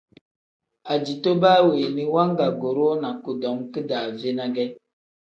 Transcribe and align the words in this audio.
Ajito 0.93 1.31
baa 1.41 1.61
weeni 1.67 2.03
wangaguurinaa 2.13 3.19
kudom 3.23 3.57
kidaave 3.73 4.29
ne 4.37 4.45
ge. 4.55 4.65